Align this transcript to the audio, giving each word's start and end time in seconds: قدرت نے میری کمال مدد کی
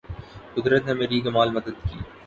قدرت 0.55 0.81
نے 0.85 0.93
میری 0.93 1.21
کمال 1.21 1.49
مدد 1.51 1.75
کی 1.83 1.99